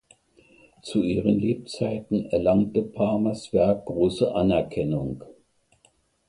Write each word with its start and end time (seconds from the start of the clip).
Zu 0.81 1.03
ihren 1.03 1.39
Lebzeiten 1.39 2.25
erlangte 2.31 2.81
Palmers 2.81 3.53
Werk 3.53 3.85
große 3.85 4.33
Anerkennung. 4.33 5.23